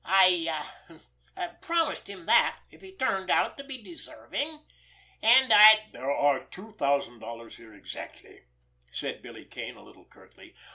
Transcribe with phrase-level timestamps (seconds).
[0.03, 4.49] I—er—promised him that, if he turned out to be deserving,
[5.21, 8.45] and I'd——" "There are two thousand dollars here exactly,"
[8.89, 10.55] said Billy Kane a little curtly.